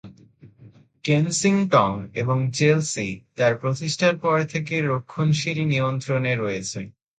[1.05, 3.07] Kensington এবং Chelsea
[3.37, 6.79] তার প্রতিষ্ঠার পর থেকে রক্ষণশীল নিয়ন্ত্রণে রয়েছে।